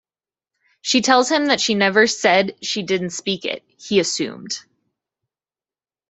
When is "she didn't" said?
2.63-3.11